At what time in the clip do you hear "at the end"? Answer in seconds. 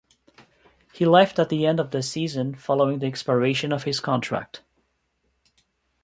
1.37-1.79